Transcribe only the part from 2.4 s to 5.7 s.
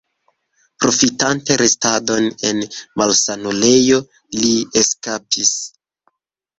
en malsanulejo, li eskapis.